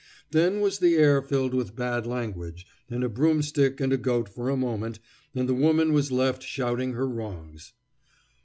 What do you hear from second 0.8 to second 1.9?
air filled with